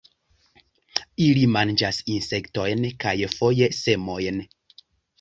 [1.25, 4.47] Ili manĝas insektojn kaj foje semojn.